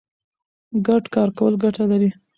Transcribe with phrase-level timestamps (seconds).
[0.87, 2.09] ګډ کار کول ګټه لري.